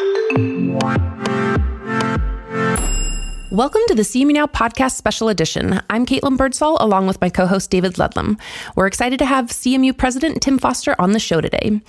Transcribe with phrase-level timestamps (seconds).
[0.00, 1.09] One.
[3.50, 5.80] Welcome to the CMU Now podcast special edition.
[5.90, 8.38] I'm Caitlin Birdsall, along with my co host David Ludlam.
[8.76, 11.80] We're excited to have CMU President Tim Foster on the show today.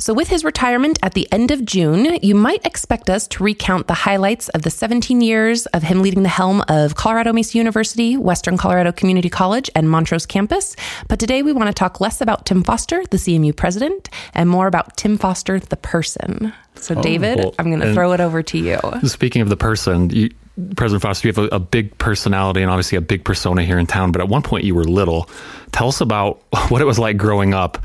[0.00, 3.86] So, with his retirement at the end of June, you might expect us to recount
[3.86, 8.16] the highlights of the 17 years of him leading the helm of Colorado Mesa University,
[8.16, 10.74] Western Colorado Community College, and Montrose campus.
[11.06, 14.66] But today we want to talk less about Tim Foster, the CMU president, and more
[14.66, 16.52] about Tim Foster, the person.
[16.74, 18.80] So, oh, David, well, I'm going to throw it over to you.
[19.04, 20.30] Speaking of the person, you,
[20.76, 23.86] President Foster, you have a, a, big personality and obviously a big persona here in
[23.86, 24.10] town.
[24.10, 25.28] But at one point, you were little.
[25.72, 27.78] Tell us about what it was like growing up.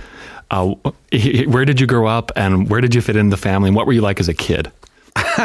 [0.50, 0.76] Uh,
[1.48, 3.70] where did you grow up, and where did you fit in the family?
[3.70, 4.72] And what were you like as a kid?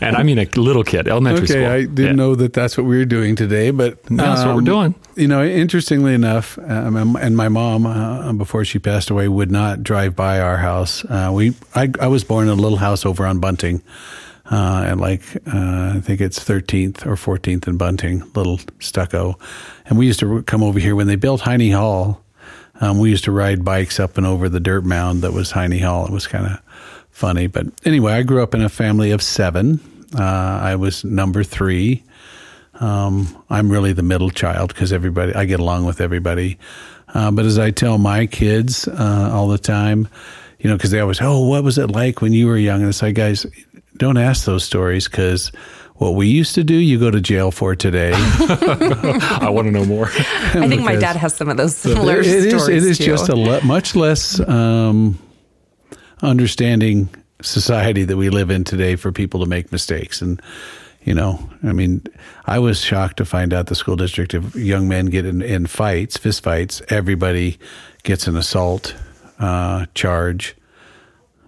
[0.00, 1.66] and I mean a little kid, elementary okay, school.
[1.66, 2.12] I didn't yeah.
[2.12, 4.92] know that that's what we were doing today, but no, that's um, what we're um,
[4.92, 4.94] doing.
[5.16, 9.82] You know, interestingly enough, um, and my mom, uh, before she passed away, would not
[9.82, 11.04] drive by our house.
[11.04, 13.82] Uh, we, I, I was born in a little house over on Bunting
[14.50, 19.38] uh, at like uh, I think it's 13th or 14th in Bunting, little stucco.
[19.86, 22.22] And we used to come over here when they built Heine Hall.
[22.80, 25.78] Um, we used to ride bikes up and over the dirt mound that was Heine
[25.80, 26.06] Hall.
[26.06, 26.60] It was kind of
[27.10, 29.80] funny, but anyway, I grew up in a family of seven.
[30.16, 32.04] Uh, I was number three.
[32.80, 36.58] Um, I'm really the middle child because everybody I get along with everybody.
[37.12, 40.08] Uh, but as I tell my kids uh, all the time,
[40.58, 42.80] you know, because they always, oh, what was it like when you were young?
[42.80, 43.46] And it's like, guys,
[43.98, 45.52] don't ask those stories because
[45.96, 48.12] what we used to do, you go to jail for today.
[48.14, 50.06] I want to know more.
[50.08, 52.68] I think my dad has some of those similar it, it stories.
[52.68, 53.04] Is, it is too.
[53.04, 55.18] just a le- much less um,
[56.22, 57.08] understanding
[57.42, 60.22] society that we live in today for people to make mistakes.
[60.22, 60.40] And,
[61.02, 62.04] you know, I mean,
[62.46, 65.66] I was shocked to find out the school district, of young men get in, in
[65.66, 67.58] fights, fist fights, everybody
[68.04, 68.94] gets an assault
[69.40, 70.54] uh, charge.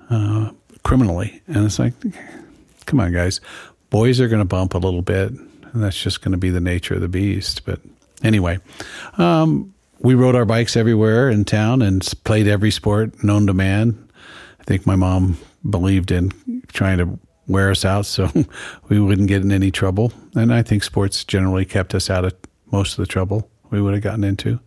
[0.08, 0.50] Uh,
[0.82, 1.40] criminally.
[1.46, 1.94] And it's like,
[2.90, 3.40] come on, guys.
[3.88, 6.60] Boys are going to bump a little bit, and that's just going to be the
[6.60, 7.64] nature of the beast.
[7.64, 7.80] But
[8.22, 8.58] anyway,
[9.16, 14.10] um, we rode our bikes everywhere in town and played every sport known to man.
[14.60, 16.32] I think my mom believed in
[16.72, 18.30] trying to wear us out so
[18.88, 20.12] we wouldn't get in any trouble.
[20.34, 22.34] And I think sports generally kept us out of
[22.72, 24.58] most of the trouble we would have gotten into.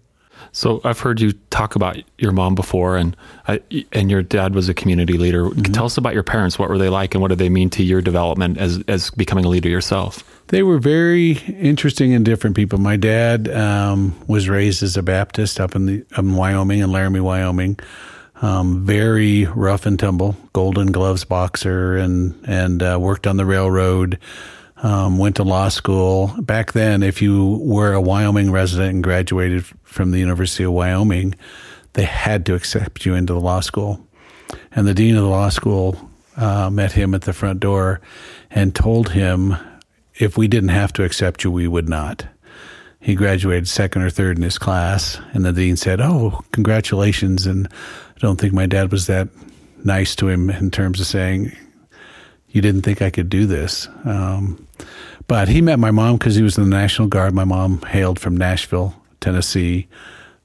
[0.51, 3.17] So I've heard you talk about your mom before, and
[3.47, 3.61] I,
[3.91, 5.45] and your dad was a community leader.
[5.45, 5.73] Mm-hmm.
[5.73, 6.59] Tell us about your parents.
[6.59, 9.45] What were they like, and what did they mean to your development as as becoming
[9.45, 10.23] a leader yourself?
[10.47, 12.79] They were very interesting and different people.
[12.79, 17.19] My dad um, was raised as a Baptist up in the in Wyoming, in Laramie,
[17.19, 17.79] Wyoming.
[18.41, 24.19] Um, very rough and tumble, Golden Gloves boxer, and and uh, worked on the railroad
[24.83, 26.27] um, went to law school.
[26.39, 31.35] Back then, if you were a Wyoming resident and graduated from the University of Wyoming,
[31.93, 34.05] they had to accept you into the law school.
[34.71, 38.01] And the dean of the law school uh, met him at the front door
[38.51, 39.55] and told him
[40.15, 42.25] if we didn't have to accept you, we would not.
[42.99, 47.45] He graduated second or third in his class, and the dean said, Oh, congratulations.
[47.45, 49.27] And I don't think my dad was that
[49.83, 51.51] nice to him in terms of saying,
[52.53, 53.89] You didn't think I could do this.
[54.05, 54.67] Um,
[55.27, 57.33] but he met my mom because he was in the National Guard.
[57.33, 59.87] My mom hailed from Nashville, Tennessee.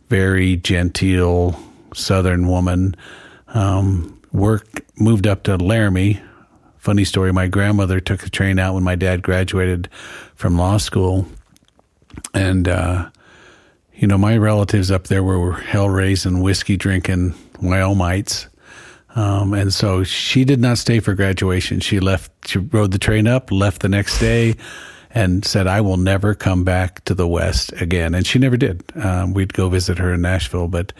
[0.08, 1.62] Very genteel
[1.94, 2.96] Southern woman.
[3.48, 6.20] Um, worked, moved up to Laramie.
[6.78, 7.30] Funny story.
[7.30, 9.90] My grandmother took the train out when my dad graduated
[10.34, 11.26] from law school,
[12.32, 13.10] and uh,
[13.94, 18.46] you know my relatives up there were hell raising, whiskey drinking Wyomites.
[19.14, 21.80] Um, and so she did not stay for graduation.
[21.80, 24.54] She left, she rode the train up, left the next day,
[25.10, 28.14] and said, I will never come back to the West again.
[28.14, 28.84] And she never did.
[28.96, 30.92] Um, we'd go visit her in Nashville, but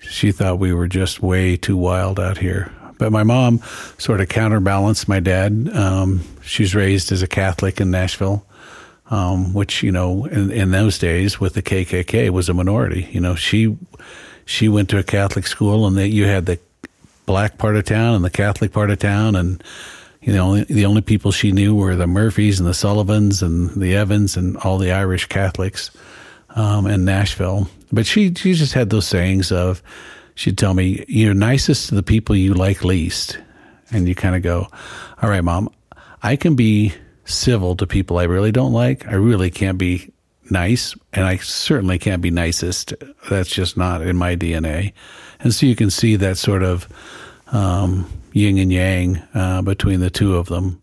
[0.00, 2.72] she thought we were just way too wild out here.
[2.98, 3.60] But my mom
[3.96, 5.70] sort of counterbalanced my dad.
[5.72, 8.44] Um, she's raised as a Catholic in Nashville.
[9.10, 13.08] Um, which you know in, in those days with the KKK was a minority.
[13.10, 13.74] You know, she
[14.44, 16.58] she went to a Catholic school, and they, you had the
[17.28, 19.62] black part of town and the Catholic part of town, and
[20.22, 23.94] you know the only people she knew were the Murphys and the Sullivans and the
[23.94, 25.90] Evans and all the Irish Catholics
[26.56, 27.68] um, in Nashville.
[27.92, 29.82] But she she just had those sayings of
[30.36, 33.38] she'd tell me you're nicest to the people you like least,
[33.92, 34.66] and you kind of go,
[35.22, 35.68] all right, mom,
[36.22, 36.94] I can be
[37.26, 39.06] civil to people I really don't like.
[39.06, 40.10] I really can't be
[40.50, 42.94] nice, and I certainly can't be nicest.
[43.28, 44.94] That's just not in my DNA.
[45.40, 46.88] And so you can see that sort of
[47.52, 50.82] um, yin and yang uh, between the two of them.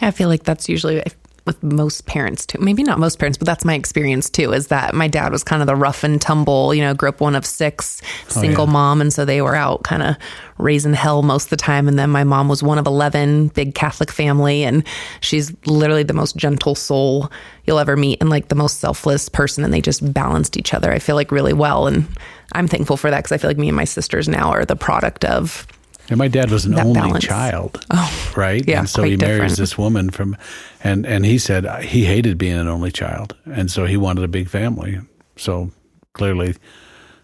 [0.00, 1.02] I feel like that's usually
[1.48, 2.58] with most parents too.
[2.60, 4.52] Maybe not most parents, but that's my experience too.
[4.52, 7.20] Is that my dad was kind of the rough and tumble, you know, grew up
[7.20, 8.72] one of six, oh, single Oh, yeah.
[8.72, 10.14] mom, and so they were out kind of
[10.58, 11.88] raising hell most of the time.
[11.88, 14.84] And then my mom was one of eleven, big Catholic family, and
[15.20, 17.32] she's literally the most gentle soul
[17.64, 19.64] you'll ever meet, and like the most selfless person.
[19.64, 20.92] And they just balanced each other.
[20.92, 22.06] I feel like really well, and
[22.52, 24.76] I'm thankful for that because I feel like me and my sisters now are the
[24.76, 25.66] product of
[26.10, 27.24] And my dad was an only balance.
[27.24, 27.84] child.
[27.90, 28.64] Oh, right.
[28.66, 29.56] yeah, And so he marries different.
[29.58, 30.36] this woman from,
[30.84, 34.28] and and he said he hated being an only child, and so he wanted a
[34.28, 34.98] big family.
[35.36, 35.70] So
[36.14, 36.54] clearly,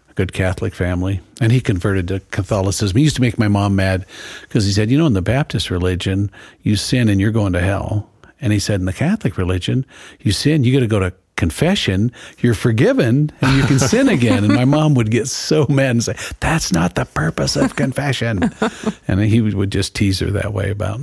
[0.09, 2.97] a good Catholic family, and he converted to Catholicism.
[2.97, 4.05] He used to make my mom mad
[4.41, 6.29] because he said, you know, in the Baptist religion,
[6.61, 8.09] you sin and you're going to hell,
[8.41, 9.85] and he said in the Catholic religion,
[10.19, 14.43] you sin, you got to go to confession, you're forgiven, and you can sin again.
[14.43, 18.51] And my mom would get so mad and say, "That's not the purpose of confession,"
[19.07, 20.99] and he would just tease her that way about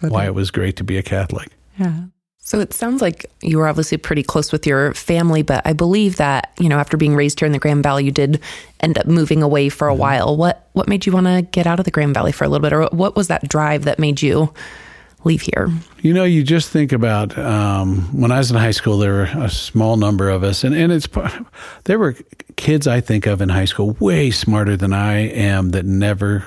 [0.00, 1.48] why it was great to be a Catholic.
[1.78, 2.04] Yeah.
[2.44, 6.16] So it sounds like you were obviously pretty close with your family, but I believe
[6.16, 8.40] that, you know, after being raised here in the Grand Valley, you did
[8.80, 10.00] end up moving away for a mm-hmm.
[10.00, 10.36] while.
[10.36, 12.62] What what made you want to get out of the Grand Valley for a little
[12.62, 12.72] bit?
[12.72, 14.52] Or what was that drive that made you
[15.24, 15.68] leave here?
[16.00, 19.30] You know, you just think about um, when I was in high school, there were
[19.36, 21.08] a small number of us, and, and it's
[21.84, 22.16] there were
[22.56, 26.46] kids I think of in high school way smarter than I am that never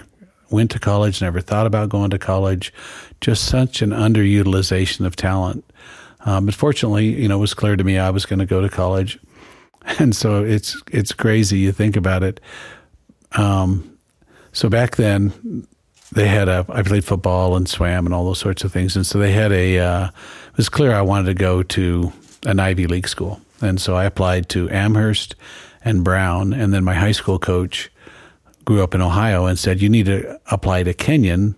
[0.50, 2.74] went to college, never thought about going to college.
[3.22, 5.63] Just such an underutilization of talent.
[6.25, 8.62] Um, but fortunately, you know, it was clear to me I was going to go
[8.62, 9.19] to college,
[10.00, 11.60] and so it's it's crazy.
[11.60, 12.39] You think about it.
[13.33, 13.98] Um,
[14.51, 15.68] so back then,
[16.16, 19.06] they had a I played football and swam and all those sorts of things, and
[19.06, 19.80] so they had a.
[19.80, 22.12] Uh, it was clear I wanted to go to
[22.46, 25.36] an Ivy League school, and so I applied to Amherst
[25.84, 27.92] and Brown, and then my high school coach
[28.64, 31.56] grew up in Ohio and said you need to apply to Kenyon.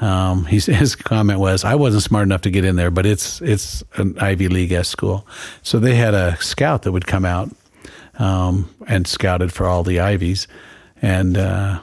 [0.00, 3.40] Um, he, his comment was, "I wasn't smart enough to get in there, but it's
[3.40, 5.26] it's an Ivy League S school."
[5.62, 7.50] So they had a scout that would come out
[8.18, 10.48] um, and scouted for all the Ivies,
[11.00, 11.80] and uh,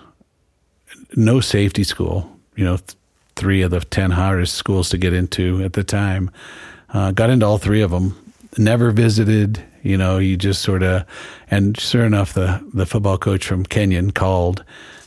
[1.15, 2.38] no safety school.
[2.56, 2.95] You know, th-
[3.35, 6.31] three of the ten hardest schools to get into at the time.
[6.94, 8.15] Uh, got into all three of them.
[8.57, 9.63] Never visited.
[9.81, 11.06] You know, you just sort of,
[11.50, 14.63] and sure enough, the the football coach from Kenyon called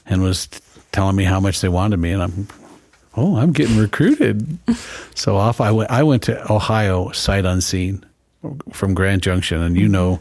[0.07, 0.61] and was t-
[0.93, 2.49] telling me how much they wanted me, and I'm,
[3.17, 4.59] oh, I'm getting recruited.
[5.15, 5.91] so off I went.
[5.91, 8.05] I went to Ohio sight unseen
[8.73, 10.21] from Grand Junction, and you know,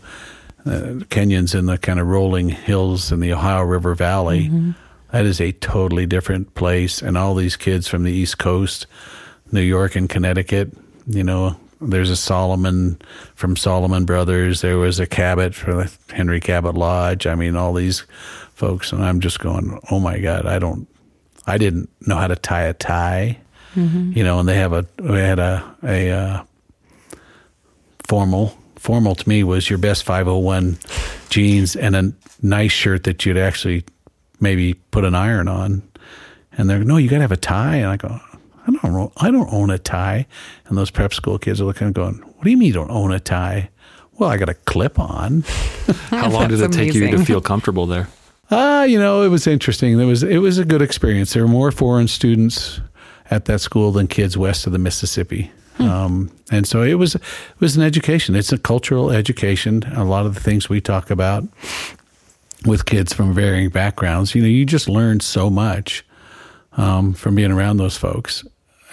[0.66, 4.50] uh, Kenyon's in the kind of rolling hills in the Ohio River Valley.
[5.12, 8.88] That is a totally different place, and all these kids from the East Coast,
[9.52, 10.72] New York and Connecticut.
[11.08, 13.02] You know, there's a Salomon
[13.36, 14.62] from Salomon Brothers.
[14.62, 17.28] There was a Cabot from the Henry Cabot Lodge.
[17.28, 18.02] I mean, all these
[18.54, 20.88] folks, and I'm just going, oh my God, I don't,
[21.46, 23.38] I didn't know how to tie a tie.
[24.14, 26.44] You know, and they have a, we had a a uh,
[28.08, 28.58] formal.
[28.78, 30.78] Formal to me was your best 501
[31.30, 33.86] jeans and a nice shirt that you'd actually
[34.42, 35.84] maybe put an iron on.
[36.58, 37.78] And they're no, you got to have a tie.
[37.78, 40.28] And I go, I don't, own- I don't own a tie.
[40.66, 42.92] And those prep school kids are looking and going, What do you mean you don't
[42.92, 43.70] own a tie?
[44.18, 45.42] Well, I got a clip on.
[46.10, 48.08] How long did it That's take you to feel comfortable there?
[48.52, 49.98] Ah, you know, it was interesting.
[49.98, 51.34] There was it was a good experience.
[51.34, 52.82] There were more foreign students
[53.30, 55.52] at that school than kids west of the Mississippi.
[55.80, 57.22] Um, and so it was it
[57.60, 58.36] was an education.
[58.36, 59.84] It's a cultural education.
[59.96, 61.46] A lot of the things we talk about
[62.66, 66.06] with kids from varying backgrounds, you know, you just learn so much
[66.74, 68.44] um, from being around those folks.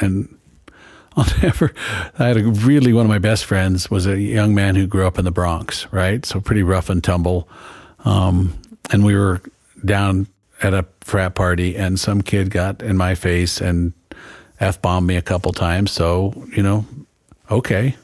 [0.01, 0.35] And
[1.17, 1.73] I'll never.
[2.19, 5.07] I had a really one of my best friends was a young man who grew
[5.07, 6.25] up in the Bronx, right?
[6.25, 7.49] So pretty rough and tumble.
[8.05, 8.57] Um,
[8.91, 9.43] and we were
[9.85, 10.29] down
[10.63, 13.93] at a frat party, and some kid got in my face and
[14.61, 15.91] f bombed me a couple times.
[15.91, 16.87] So you know,
[17.51, 17.97] okay,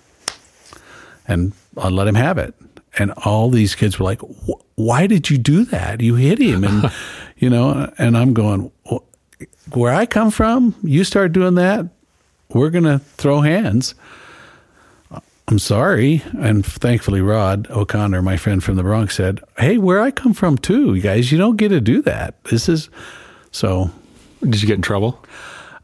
[1.28, 2.54] and I let him have it.
[2.98, 4.20] And all these kids were like,
[4.76, 6.00] "Why did you do that?
[6.00, 6.90] You hit him!" And
[7.36, 8.70] you know, and I'm going,
[9.72, 11.86] "Where I come from, you start doing that,
[12.50, 13.94] we're gonna throw hands."
[15.46, 16.22] I'm sorry.
[16.38, 20.56] And thankfully, Rod O'Connor, my friend from the Bronx, said, Hey, where I come from,
[20.56, 22.42] too, you guys, you don't get to do that.
[22.44, 22.88] This is
[23.50, 23.90] so.
[24.40, 25.22] Did you get in trouble?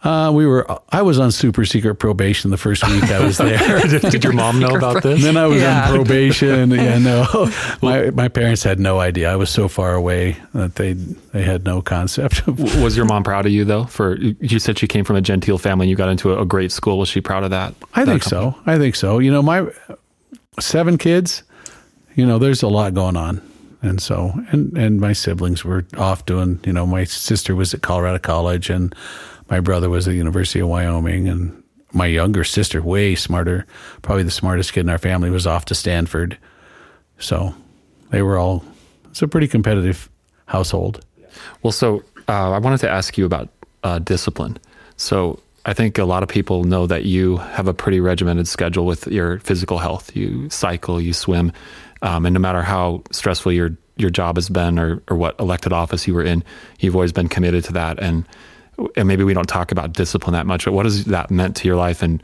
[0.02, 0.66] Uh, we were.
[0.88, 3.80] I was on super secret probation the first week I was there.
[3.86, 5.22] did, did your mom know about And this?
[5.22, 5.90] then I was Yeah.
[5.90, 6.70] on probation.
[6.80, 7.50] Yeah, no,
[7.82, 9.30] my my parents had no idea.
[9.30, 12.46] I was so far away that they they had no concept.
[12.46, 13.84] Was your mom proud of you though?
[13.84, 15.84] For you said she came from a genteel family.
[15.84, 16.98] and You got into a, a great school.
[16.98, 17.74] Was she proud of that?
[17.94, 18.54] I That think so.
[18.64, 19.18] I think so.
[19.18, 19.66] You know, my
[20.58, 21.42] seven kids.
[22.16, 23.40] You know, there's a lot going on,
[23.82, 26.58] and so and and my siblings were off doing.
[26.64, 28.94] You know, my sister was at Colorado College, and
[29.50, 33.66] my brother was at the University of Wyoming, and my younger sister, way smarter,
[34.02, 36.38] probably the smartest kid in our family, was off to Stanford.
[37.18, 37.54] So
[38.10, 38.64] they were all.
[39.10, 40.08] It's a pretty competitive
[40.46, 41.04] household.
[41.62, 43.48] Well, so uh, I wanted to ask you about
[43.82, 44.56] uh, discipline.
[44.96, 48.86] So I think a lot of people know that you have a pretty regimented schedule
[48.86, 50.14] with your physical health.
[50.14, 51.52] You cycle, you swim,
[52.02, 55.72] um, and no matter how stressful your your job has been or, or what elected
[55.74, 56.42] office you were in,
[56.78, 57.98] you've always been committed to that.
[57.98, 58.24] And
[58.96, 61.68] and maybe we don't talk about discipline that much, but what has that meant to
[61.68, 62.22] your life and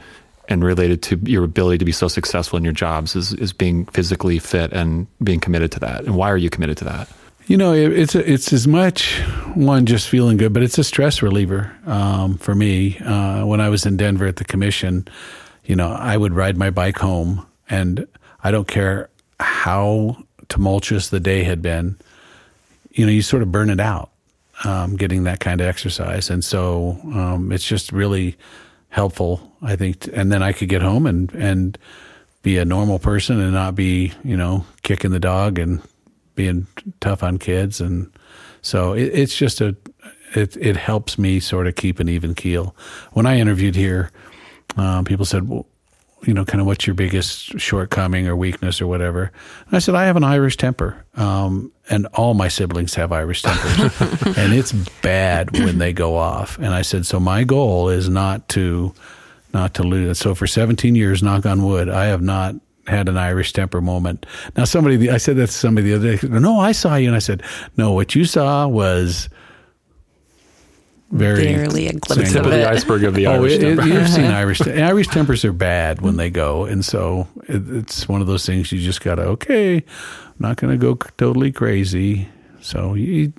[0.49, 3.85] and related to your ability to be so successful in your jobs is is being
[3.87, 6.05] physically fit and being committed to that.
[6.05, 7.09] And why are you committed to that?
[7.47, 9.21] You know, it, it's a, it's as much
[9.55, 12.99] one just feeling good, but it's a stress reliever um, for me.
[12.99, 15.07] Uh, when I was in Denver at the commission,
[15.65, 18.07] you know, I would ride my bike home, and
[18.43, 20.17] I don't care how
[20.49, 21.99] tumultuous the day had been.
[22.91, 24.11] You know, you sort of burn it out
[24.65, 28.37] um, getting that kind of exercise, and so um, it's just really
[28.89, 30.09] helpful, I think.
[30.13, 31.79] And then I could get home and and
[32.43, 35.83] be a normal person and not be, you know, kicking the dog and
[36.35, 36.67] being
[37.01, 38.11] tough on kids, and
[38.63, 39.77] so it, it's just a
[40.35, 42.75] it it helps me sort of keep an even keel.
[43.13, 44.11] When I interviewed here,
[44.77, 45.67] um, people said, "Well,
[46.27, 49.31] you know, kind of what's your biggest shortcoming or weakness or whatever?"
[49.67, 53.43] And I said, "I have an Irish temper, um, and all my siblings have Irish
[53.43, 54.01] tempers,
[54.37, 58.49] and it's bad when they go off." And I said, "So my goal is not
[58.51, 58.95] to."
[59.55, 60.21] Not to lose it.
[60.21, 62.57] So for 17 years, knock on wood, I have not
[62.87, 64.27] had an Irish temper moment.
[64.57, 66.29] Now, somebody, I said that to somebody the other day.
[66.29, 67.43] No, I saw you, and I said,
[67.77, 69.31] no, what you saw was
[71.11, 72.67] very barely a glimpse Tip of of the it.
[72.67, 73.87] iceberg of the Oh, Irish it, it, temper.
[73.87, 74.61] you've seen Irish.
[74.67, 78.73] Irish tempers are bad when they go, and so it, it's one of those things
[78.73, 79.23] you just gotta.
[79.23, 79.83] Okay, I'm
[80.39, 82.29] not gonna go totally crazy.
[82.61, 83.33] So you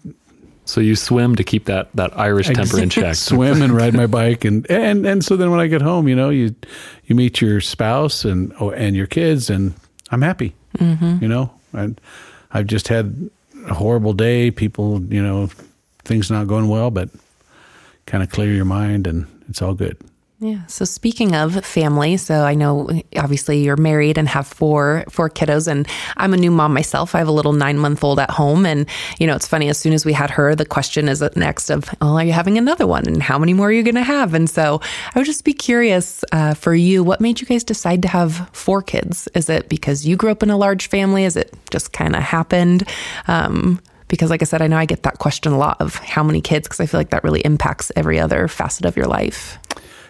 [0.66, 3.16] So you swim to keep that that Irish temper in check.
[3.32, 6.16] swim and ride my bike, and and and so then when I get home, you
[6.16, 6.56] know, you
[7.06, 9.74] you meet your spouse and oh, and your kids, and
[10.12, 10.56] I'm happy.
[10.78, 11.18] Mm-hmm.
[11.22, 12.00] You know, and
[12.52, 13.30] I've just had
[13.68, 14.52] a horrible day.
[14.52, 15.50] People, you know,
[16.06, 17.10] things not going well, but
[18.08, 19.98] kind of clear your mind, and it's all good.
[20.40, 20.68] Yeah.
[20.68, 25.68] So speaking of family, so I know obviously you're married and have four four kiddos,
[25.68, 27.16] and I'm a new mom myself.
[27.16, 28.88] I have a little nine month old at home, and
[29.20, 29.68] you know it's funny.
[29.68, 32.60] As soon as we had her, the question is next of, "Oh, are you having
[32.60, 33.08] another one?
[33.08, 34.80] And how many more are you going to have?" And so
[35.16, 38.48] I would just be curious uh, for you, what made you guys decide to have
[38.54, 39.28] four kids?
[39.34, 41.24] Is it because you grew up in a large family?
[41.24, 42.88] Is it just kind of happened?
[43.28, 46.24] Um, because, like I said, I know I get that question a lot of how
[46.24, 49.58] many kids, because I feel like that really impacts every other facet of your life.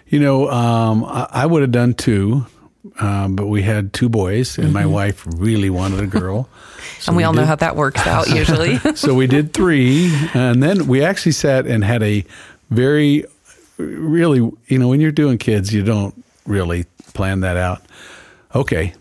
[0.08, 2.46] You know, um, I, I would have done two,
[3.00, 6.50] um, but we had two boys, and my wife really wanted a girl.
[7.00, 8.80] So and we, all know how that works out usually.
[8.96, 12.26] so we did three, and then we actually sat and had a
[12.72, 13.26] very,
[13.78, 17.84] really, you know, when you're doing kids, you don't really plan that out.
[18.56, 18.96] Okay,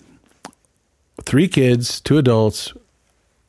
[1.24, 2.74] three kids, two adults.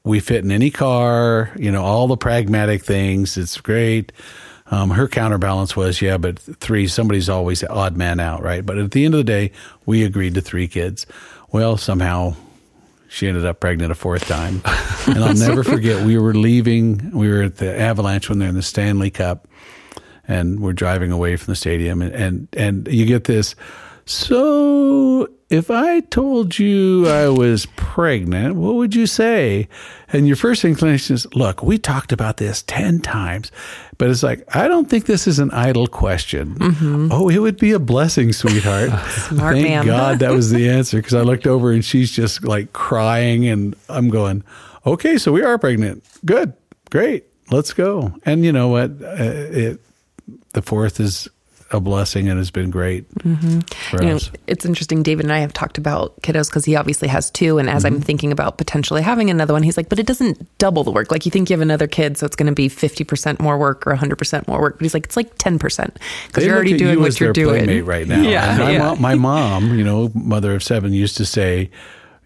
[0.08, 3.38] We fit in any car, you know, all the pragmatic things.
[3.38, 4.14] It's great.
[4.72, 8.66] Um, her counterbalance was, yeah, but three, somebody's always the odd man out, right?
[8.66, 9.52] But at the end of the day,
[9.86, 11.06] we agreed to three kids.
[11.52, 12.36] Well, somehow
[13.10, 14.62] she ended up pregnant a fourth time.
[15.08, 18.56] And I'll never forget, we were leaving, we were at the Avalanche when they're in
[18.56, 19.48] the Stanley Cup,
[20.28, 23.56] and we're driving away from the stadium, and, and, and you get this.
[24.10, 29.68] So, if I told you I was pregnant, what would you say?
[30.14, 33.52] And your first inclination is, look, we talked about this 10 times,
[33.98, 36.56] but it's like, I don't think this is an idle question.
[37.12, 38.92] Oh, it would be a blessing, sweetheart.
[39.10, 39.86] Smart Thank.
[39.86, 43.76] God that was the answer because I looked over and she's just like crying, and
[43.90, 44.42] I'm going,
[44.86, 46.06] okay, so we are pregnant.
[46.26, 46.54] Good,
[46.92, 48.14] great, let's go.
[48.26, 48.92] And you know what?
[49.02, 49.82] Uh, it,
[50.54, 51.28] the fourth is
[51.72, 53.60] a blessing and has been great Mm-hmm.
[54.02, 55.04] You know, it's interesting.
[55.04, 57.58] David and I have talked about kiddos because he obviously has two.
[57.58, 57.96] And as Mm-hmm.
[57.96, 61.12] I'm thinking about potentially having another one, he's like, but it doesn't double the work.
[61.12, 63.86] Like you think you have another kid, so it's going to be 50% more work
[63.88, 64.76] or 100% more work.
[64.78, 65.96] But he's like, it's like 10%
[66.28, 67.86] because you're already doing you what you're doing.
[67.86, 68.22] right now.
[68.22, 68.50] Yeah.
[68.52, 68.78] And my, yeah.
[68.80, 71.70] Mom, my mom, you know, mother of seven, used to say,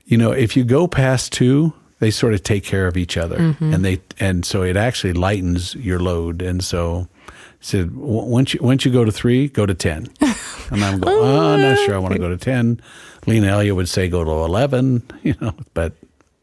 [0.05, 3.37] you know, if you go past two, they sort of take care of each other,
[3.37, 3.73] Mm-hmm.
[3.73, 6.41] and they and so it actually lightens your load.
[6.41, 7.07] And so,
[7.61, 10.07] said w- once you once you go to three, go to ten.
[10.71, 12.81] And I'm going, oh, I'm not sure I want to go to ten.
[13.27, 15.93] Lena Elliott would say go to eleven, you know, but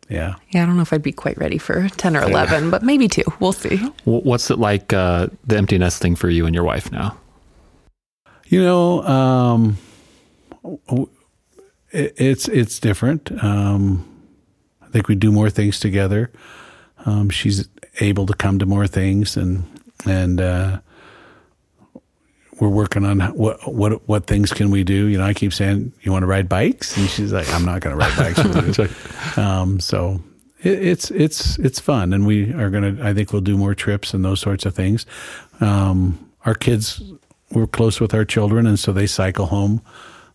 [0.08, 0.36] yeah.
[0.50, 3.08] yeah, I don't know if I'd be quite ready for 10 or 11, but maybe
[3.08, 3.24] two.
[3.40, 3.76] We'll see.
[4.04, 7.14] What's it like uh, the empty nest thing for you and your wife now?
[8.46, 9.76] You know, um,
[11.90, 13.30] it, it's it's different.
[13.44, 14.08] Um,
[14.80, 16.30] I think we do more things together.
[17.04, 17.68] Um, she's
[18.00, 19.64] able to come to more things, and
[20.06, 20.80] and uh,
[22.60, 25.06] we're working on what what what things can we do.
[25.06, 27.80] You know, I keep saying, "You want to ride bikes?" And she's like, "I'm not
[27.80, 28.16] going to ride
[28.76, 30.20] bikes." um, so
[30.62, 33.04] it, it's it's it's fun, and we are going to.
[33.04, 35.06] I think we'll do more trips and those sorts of things.
[35.60, 37.02] Um, our kids,
[37.50, 39.82] we're close with our children, and so they cycle home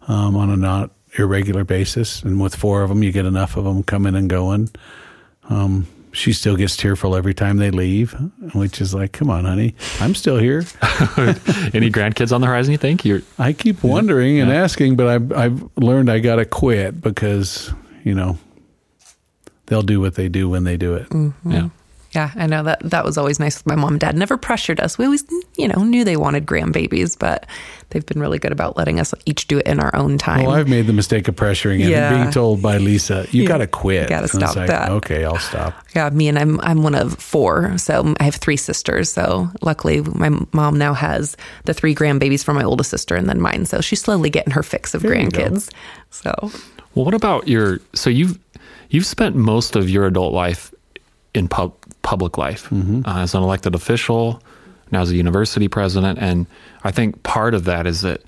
[0.07, 2.23] um, on a not irregular basis.
[2.23, 4.69] And with four of them, you get enough of them coming and going.
[6.13, 8.13] She still gets tearful every time they leave,
[8.53, 10.59] which is like, come on, honey, I'm still here.
[11.73, 12.71] Any grandkids on the horizon?
[12.71, 13.23] You think you're?
[13.39, 14.43] I keep wondering yeah.
[14.43, 18.37] and asking, but I've I've learned I got to quit because you know
[19.65, 21.09] they'll do what they do when they do it.
[21.09, 21.51] Mm-hmm.
[21.51, 21.69] Yeah.
[22.13, 24.15] Yeah, I know that that was always nice with my mom and dad.
[24.15, 24.97] Never pressured us.
[24.97, 25.25] We always,
[25.57, 27.47] you know, knew they wanted grandbabies, but
[27.89, 30.45] they've been really good about letting us each do it in our own time.
[30.45, 32.13] Well, I've made the mistake of pressuring yeah.
[32.13, 33.47] and being told by Lisa, "You yeah.
[33.47, 34.91] got to quit." Got to stop like, that.
[34.91, 35.73] Okay, I'll stop.
[35.95, 39.11] Yeah, me and I'm I'm one of four, so I have three sisters.
[39.11, 43.41] So luckily, my mom now has the three grandbabies for my oldest sister and then
[43.41, 43.65] mine.
[43.65, 45.71] So she's slowly getting her fix of there grandkids.
[46.11, 46.31] So,
[46.93, 47.79] well, what about your?
[47.93, 48.37] So you've
[48.89, 50.71] you've spent most of your adult life
[51.33, 51.73] in pub,
[52.13, 53.01] public life mm-hmm.
[53.05, 54.39] uh, as an elected official,
[54.91, 56.19] now as a university president.
[56.19, 56.45] And
[56.83, 58.21] I think part of that is that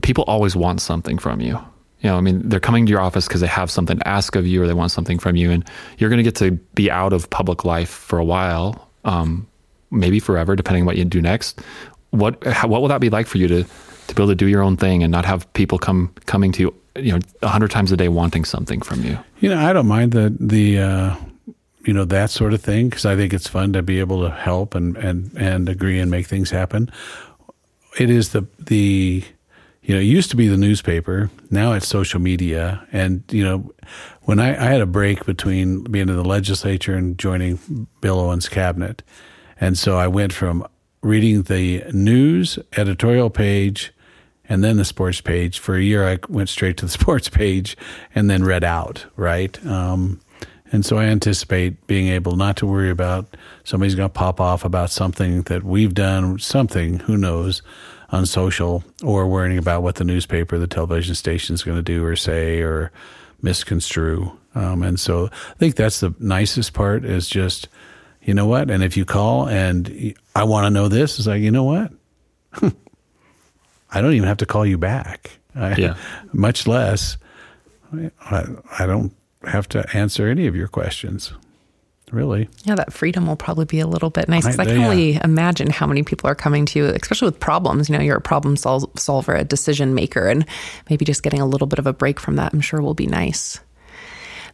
[0.00, 1.60] people always want something from you.
[2.00, 4.34] You know, I mean, they're coming to your office because they have something to ask
[4.34, 5.52] of you or they want something from you.
[5.52, 5.64] And
[5.98, 9.46] you're going to get to be out of public life for a while, um,
[9.92, 11.62] maybe forever, depending on what you do next.
[12.10, 14.48] What, how, what will that be like for you to, to be able to do
[14.48, 17.70] your own thing and not have people come coming to you, you know, a hundred
[17.70, 19.16] times a day wanting something from you?
[19.38, 21.14] You know, I don't mind the, the, uh
[21.84, 24.30] you know that sort of thing because I think it's fun to be able to
[24.30, 26.90] help and and and agree and make things happen.
[27.98, 29.24] It is the the
[29.82, 32.86] you know it used to be the newspaper now it's social media.
[32.92, 33.72] And you know
[34.22, 38.48] when I, I had a break between being in the legislature and joining Bill Owens
[38.48, 39.02] cabinet.
[39.60, 40.66] And so I went from
[41.02, 43.92] reading the news editorial page
[44.48, 45.58] and then the sports page.
[45.58, 47.76] For a year I went straight to the sports page
[48.14, 49.64] and then read out right?
[49.66, 50.20] Um,
[50.72, 54.64] and so I anticipate being able not to worry about somebody's going to pop off
[54.64, 57.60] about something that we've done, something, who knows,
[58.08, 62.02] on social, or worrying about what the newspaper, the television station is going to do
[62.04, 62.90] or say or
[63.42, 64.32] misconstrue.
[64.54, 67.68] Um, and so I think that's the nicest part is just,
[68.22, 68.70] you know what?
[68.70, 71.92] And if you call and I want to know this, it's like, you know what?
[73.90, 75.32] I don't even have to call you back.
[75.54, 75.96] I, yeah.
[76.32, 77.18] much less,
[78.22, 78.46] I,
[78.78, 79.12] I don't
[79.46, 81.32] have to answer any of your questions.
[82.12, 82.48] Really?
[82.64, 84.88] Yeah, that freedom will probably be a little bit nice because I, I, can yeah.
[84.88, 87.88] only imagine how many people are coming to you, especially with problems.
[87.88, 90.44] You know, you're a problem sol- solver, a decision maker, and
[90.90, 93.06] maybe just getting a little bit of a break from that, I'm sure will be
[93.06, 93.58] nice.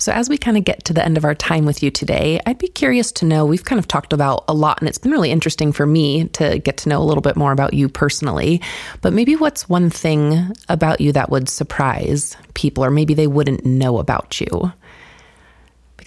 [0.01, 2.38] So, as we kind of get to the end of our time with you today,
[2.46, 5.11] I'd be curious to know we've kind of talked about a lot, and it's been
[5.11, 8.62] really interesting for me to get to know a little bit more about you personally.
[9.01, 13.66] But maybe what's one thing about you that would surprise people, or maybe they wouldn't
[13.66, 14.72] know about you?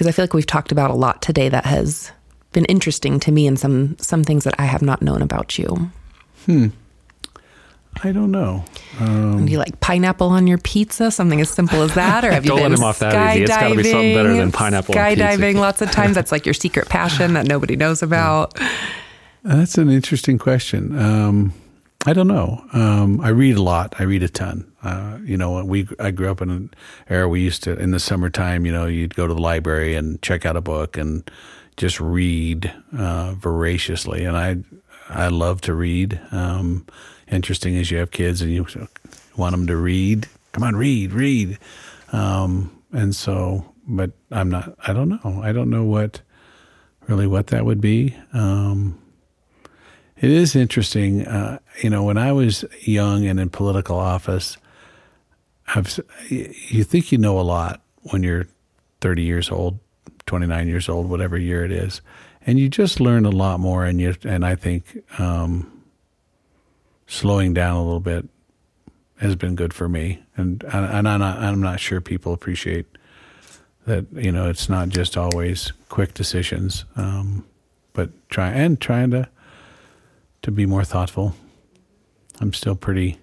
[0.02, 2.12] Because I feel like we've talked about a lot today that has
[2.54, 5.92] been interesting to me and some some things that I have not known about you.
[6.48, 6.70] Hmm.
[8.02, 8.66] I don't know.
[9.00, 11.12] Um, Do you like pineapple on your pizza?
[11.12, 13.44] Something as simple as that, or have you been let him off that easy.
[13.44, 14.96] It's got to be something better than pineapple.
[14.96, 16.16] Skydiving, lots of times.
[16.16, 18.60] That's like your secret passion that nobody knows about.
[19.44, 20.98] That's an interesting question.
[20.98, 21.54] Um,
[22.06, 22.66] I don't know.
[22.74, 23.94] Um, I read a lot.
[24.00, 24.72] I read a ton.
[24.82, 26.74] Uh, you know, we I grew up in an
[27.10, 28.66] era we used to in the summertime.
[28.66, 31.30] You know, you'd go to the library and check out a book and
[31.78, 34.58] just read uh, voraciously, and I
[35.10, 36.20] I love to read.
[36.32, 36.88] Um,
[37.30, 38.66] interesting as you have kids and you
[39.38, 40.28] want them to read.
[40.54, 41.60] Come on, read, read.
[42.12, 44.76] Um, and so, but I'm not.
[44.88, 45.42] I don't know.
[45.44, 46.22] I don't know what
[47.08, 48.16] really what that would be.
[48.34, 49.01] Um,
[50.22, 51.28] it is interesting.
[51.28, 54.58] Uh, you know, when I was young and in political office,
[55.68, 58.48] I've, you think you know a lot when you're
[59.02, 59.80] 30 years old,
[60.28, 62.02] 29 years old, whatever year it is,
[62.46, 63.84] and you just learn a lot more.
[63.84, 65.84] And you and I think um,
[67.08, 68.28] slowing down a little bit
[69.20, 70.24] has been good for me.
[70.38, 72.86] And, and I'm, not, I'm not sure people appreciate
[73.86, 77.46] that, you know, it's not just always quick decisions, um,
[77.94, 79.28] but try and trying to,
[80.42, 81.36] to be more thoughtful.
[82.40, 83.20] I'm still pretty,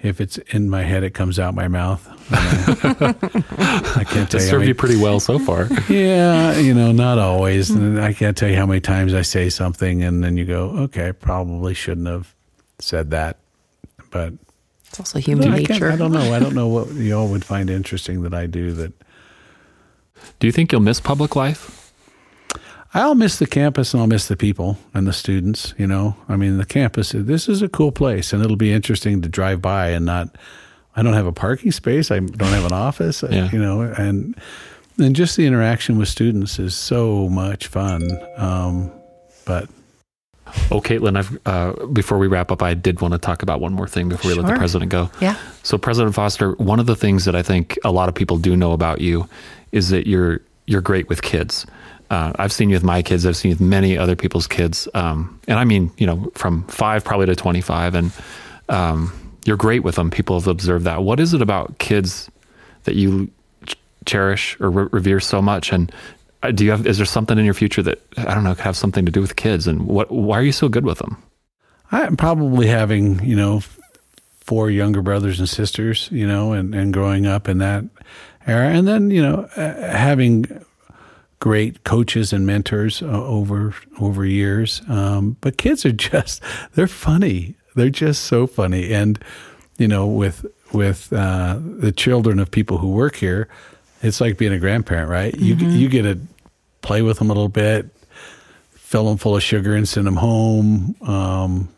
[0.00, 2.06] if it's in my head, it comes out my mouth.
[2.32, 4.46] I can't tell you.
[4.46, 5.68] served you pretty well so far.
[5.88, 7.70] yeah, you know, not always.
[7.70, 10.70] And I can't tell you how many times I say something and then you go,
[10.70, 12.34] okay, I probably shouldn't have
[12.78, 13.38] said that,
[14.10, 14.34] but
[14.86, 15.90] it's also human I nature.
[15.90, 16.34] I don't know.
[16.34, 18.72] I don't know what y'all would find interesting that I do.
[18.72, 18.92] That
[20.38, 21.81] do you think you'll miss public life?
[22.94, 25.74] I'll miss the campus and I'll miss the people and the students.
[25.78, 27.12] You know, I mean, the campus.
[27.12, 30.36] This is a cool place, and it'll be interesting to drive by and not.
[30.94, 32.10] I don't have a parking space.
[32.10, 33.24] I don't have an office.
[33.28, 33.50] Yeah.
[33.50, 34.36] You know, and
[34.98, 38.10] and just the interaction with students is so much fun.
[38.36, 38.92] Um,
[39.46, 39.68] but
[40.70, 43.72] Oh, Caitlin, I've, uh, before we wrap up, I did want to talk about one
[43.72, 45.10] more thing before we let the president go.
[45.20, 45.36] Yeah.
[45.62, 48.54] So, President Foster, one of the things that I think a lot of people do
[48.54, 49.28] know about you
[49.72, 51.66] is that you're you're great with kids.
[52.12, 53.24] Uh, I've seen you with my kids.
[53.24, 56.64] I've seen you with many other people's kids, um, and I mean, you know, from
[56.68, 58.12] five probably to twenty five, and
[58.68, 59.10] um,
[59.46, 60.10] you're great with them.
[60.10, 61.02] People have observed that.
[61.02, 62.30] What is it about kids
[62.84, 63.30] that you
[63.64, 65.72] ch- cherish or re- revere so much?
[65.72, 65.90] And
[66.42, 66.86] uh, do you have?
[66.86, 69.22] Is there something in your future that I don't know could have something to do
[69.22, 69.66] with kids?
[69.66, 70.10] And what?
[70.10, 71.16] Why are you so good with them?
[71.92, 73.62] I'm probably having, you know,
[74.40, 77.84] four younger brothers and sisters, you know, and, and growing up in that
[78.46, 78.68] era.
[78.68, 80.44] And then, you know, uh, having
[81.42, 84.80] great coaches and mentors uh, over over years.
[84.88, 86.40] Um, but kids are just
[86.74, 87.56] they're funny.
[87.74, 88.94] They're just so funny.
[88.94, 89.18] And
[89.76, 93.48] you know, with with uh, the children of people who work here,
[94.02, 95.36] it's like being a grandparent, right?
[95.36, 96.20] You you get to
[96.80, 97.86] play with them a little bit,
[98.70, 100.94] fill them full of sugar, and send them home.
[101.02, 101.68] Um,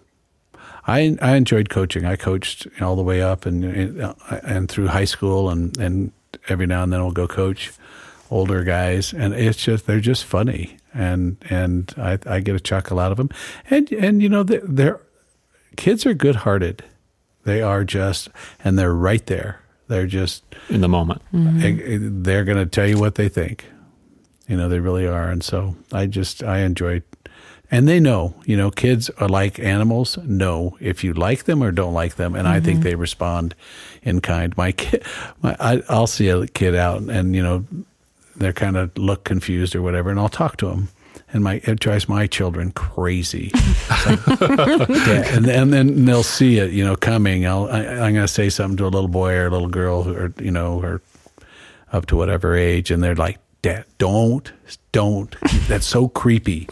[0.86, 2.04] I I enjoyed coaching.
[2.04, 3.64] I coached all the way up and
[4.44, 6.12] and through high school, and and
[6.48, 7.72] every now and then I'll go coach
[8.30, 12.98] older guys, and it's just they're just funny, and and I I get a chuckle
[12.98, 13.30] out of them,
[13.70, 15.00] and and you know they're, they're
[15.76, 16.84] kids are good hearted,
[17.44, 18.28] they are just,
[18.62, 19.60] and they're right there.
[19.88, 21.22] They're just in the moment.
[21.32, 21.60] Mm-hmm.
[21.60, 22.22] Mm-hmm.
[22.22, 23.66] they're going to tell you what they think.
[24.48, 25.30] You know, they really are.
[25.30, 27.02] And so I just, I enjoy,
[27.70, 30.18] and they know, you know, kids are like animals.
[30.18, 32.34] Know if you like them or don't like them.
[32.34, 32.88] And I think mm-hmm.
[32.88, 33.54] they respond
[34.02, 34.56] in kind.
[34.56, 35.04] My kid,
[35.42, 37.64] my, I, I'll see a kid out and, you know,
[38.36, 40.88] they're kind of look confused or whatever, and I'll talk to them.
[41.32, 43.50] And my it drives my children crazy.
[44.06, 47.44] Like- yeah, and, and then they'll see it, you know, coming.
[47.46, 50.08] I'll, I, I'm going to say something to a little boy or a little girl,
[50.08, 51.02] or you know, or
[51.92, 54.52] up to whatever age, and they're like, "Dad, don't,
[54.92, 55.34] don't.
[55.66, 56.66] That's so creepy.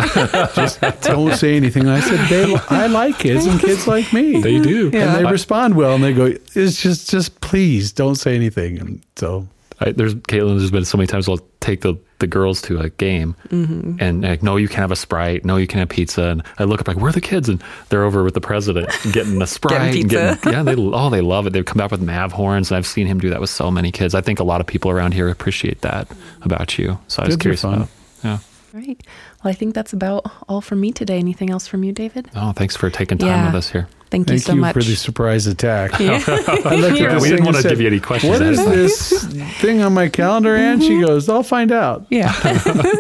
[0.55, 4.41] Just don't say anything." And I said, they, "I like kids, and kids like me.
[4.43, 4.91] They do.
[4.95, 9.03] and they respond well, and they go, "It's just, just please don't say anything." And
[9.17, 9.49] so
[9.81, 10.59] I, there's Caitlin.
[10.59, 13.97] There's been so many times I'll take the, the girls to a game, mm-hmm.
[14.01, 15.45] and like, no, you can't have a sprite.
[15.45, 16.23] No, you can't have pizza.
[16.25, 17.49] And I look up like, where are the kids?
[17.49, 19.81] And they're over with the president getting a sprite.
[19.81, 20.39] and pizza.
[20.51, 21.53] yeah, they oh they love it.
[21.53, 23.91] They've come back with Mav horns, and I've seen him do that with so many
[23.93, 24.15] kids.
[24.15, 26.09] I think a lot of people around here appreciate that
[26.43, 26.99] about you.
[27.09, 27.75] So I was Kids curious fun.
[27.75, 27.89] about.
[28.25, 28.39] Yeah.
[28.73, 29.03] Right.
[29.45, 31.19] Well, I think that's about all from me today.
[31.19, 32.31] Anything else from you, David?
[32.35, 33.47] Oh, thanks for taking time Yeah.
[33.47, 33.87] with us here.
[34.13, 34.75] Thank you so you much.
[34.75, 35.93] for the surprise attack.
[36.01, 36.21] Yeah.
[37.03, 38.75] Yeah, we didn't wanna said, give you any questions What ahead is of time."
[39.39, 40.55] this thing on my calendar?
[40.55, 42.33] And she goes, "I'll find out." yeah.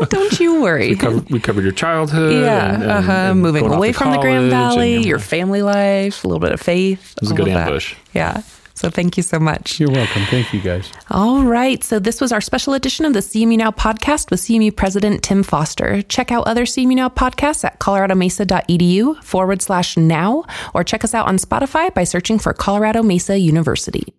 [0.08, 0.96] Don't you worry.
[0.96, 2.32] Cover, we covered your childhood.
[2.32, 3.12] Yeah, and- and- uh-huh.
[3.12, 6.52] and moving away to from the Grand Valley, and- your family life, a little bit
[6.52, 7.12] of faith.
[7.16, 7.68] It was a good of that.
[7.68, 7.94] ambush.
[8.14, 8.42] Yeah.
[8.74, 9.78] So thank you so much.
[9.78, 10.22] You're welcome.
[10.26, 10.90] Thank you, guys.
[11.10, 11.82] All right.
[11.84, 15.42] So this was our special edition of the CMU Now podcast with CMU President Tim
[15.42, 16.02] Foster.
[16.02, 21.26] Check out other CMU Now podcasts at coloradomesa.edu forward slash now, or check us out
[21.28, 24.14] on Spotify by searching for Colorado Mesa University.